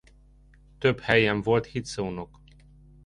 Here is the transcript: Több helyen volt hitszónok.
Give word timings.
Több 0.77 0.99
helyen 0.99 1.41
volt 1.41 1.65
hitszónok. 1.65 2.39